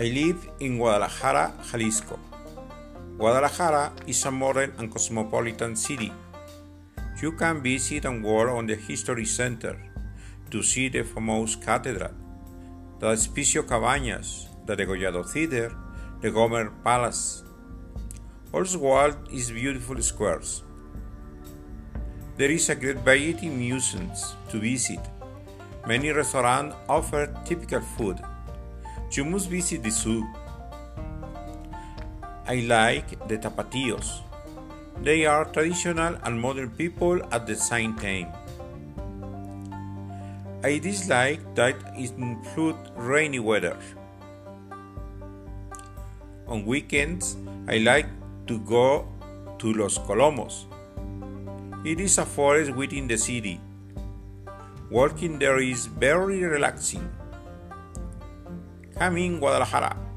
I 0.00 0.04
live 0.10 0.48
in 0.60 0.78
Guadalajara, 0.78 1.54
Jalisco. 1.72 2.20
Guadalajara 3.16 3.90
is 4.06 4.24
a 4.26 4.30
modern 4.30 4.72
and 4.78 4.92
cosmopolitan 4.92 5.74
city. 5.74 6.12
You 7.20 7.32
can 7.32 7.60
visit 7.60 8.04
and 8.04 8.22
walk 8.22 8.48
on 8.48 8.68
the 8.68 8.76
History 8.76 9.24
Center 9.24 9.74
to 10.52 10.62
see 10.62 10.88
the 10.88 11.02
famous 11.02 11.56
cathedral, 11.56 12.14
the 13.00 13.06
Hospicio 13.08 13.62
Cabañas, 13.62 14.46
the 14.66 14.76
Degollado 14.76 15.28
Theater, 15.28 15.74
the 16.20 16.30
Gomer 16.30 16.70
Palace. 16.84 17.42
Oswald 18.54 19.16
is 19.32 19.50
beautiful 19.50 20.00
squares. 20.00 20.62
There 22.36 22.52
is 22.52 22.68
a 22.68 22.76
great 22.76 22.98
variety 22.98 23.48
of 23.48 23.54
museums 23.54 24.36
to 24.50 24.60
visit. 24.60 25.00
Many 25.88 26.10
restaurants 26.10 26.76
offer 26.88 27.34
typical 27.44 27.80
food. 27.80 28.20
You 29.10 29.24
must 29.24 29.48
visit 29.48 29.82
the 29.82 29.90
zoo. 29.90 30.24
I 32.46 32.60
like 32.66 33.26
the 33.26 33.36
Tapatios. 33.38 34.20
They 35.02 35.26
are 35.26 35.44
traditional 35.46 36.16
and 36.22 36.40
modern 36.40 36.70
people 36.70 37.20
at 37.32 37.46
the 37.46 37.56
same 37.56 37.94
time. 37.94 38.28
I 40.62 40.78
dislike 40.78 41.40
that 41.54 41.76
it 41.96 42.12
includes 42.18 42.78
rainy 42.96 43.38
weather. 43.38 43.76
On 46.46 46.64
weekends, 46.64 47.36
I 47.66 47.78
like 47.78 48.06
to 48.46 48.58
go 48.60 49.08
to 49.58 49.72
Los 49.72 49.98
Colomos. 49.98 50.64
It 51.84 52.00
is 52.00 52.18
a 52.18 52.26
forest 52.26 52.72
within 52.72 53.08
the 53.08 53.18
city. 53.18 53.60
Walking 54.90 55.38
there 55.38 55.58
is 55.58 55.86
very 55.86 56.42
relaxing. 56.44 57.08
Come 58.98 59.18
in 59.18 59.38
Guadalajara. 59.38 60.07